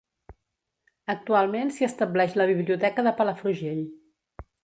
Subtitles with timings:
[1.13, 3.85] Actualment s'hi estableix la Biblioteca de Palafrugell.